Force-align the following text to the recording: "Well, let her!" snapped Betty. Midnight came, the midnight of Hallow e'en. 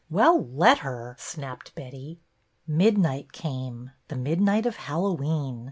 "Well, 0.09 0.47
let 0.51 0.79
her!" 0.79 1.15
snapped 1.19 1.75
Betty. 1.75 2.21
Midnight 2.65 3.31
came, 3.33 3.91
the 4.07 4.15
midnight 4.15 4.65
of 4.65 4.75
Hallow 4.77 5.21
e'en. 5.21 5.59